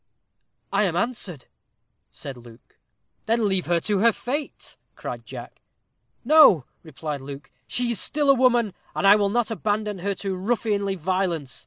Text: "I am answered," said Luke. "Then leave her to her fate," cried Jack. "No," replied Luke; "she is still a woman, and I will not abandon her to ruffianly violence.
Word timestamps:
"I 0.73 0.85
am 0.85 0.95
answered," 0.95 1.45
said 2.09 2.35
Luke. 2.35 2.79
"Then 3.27 3.47
leave 3.47 3.67
her 3.67 3.79
to 3.81 3.99
her 3.99 4.11
fate," 4.11 4.75
cried 4.95 5.27
Jack. 5.27 5.61
"No," 6.25 6.65
replied 6.81 7.21
Luke; 7.21 7.51
"she 7.67 7.91
is 7.91 7.99
still 7.99 8.31
a 8.31 8.33
woman, 8.33 8.73
and 8.95 9.05
I 9.05 9.15
will 9.15 9.29
not 9.29 9.51
abandon 9.51 9.99
her 9.99 10.15
to 10.15 10.35
ruffianly 10.35 10.95
violence. 10.95 11.59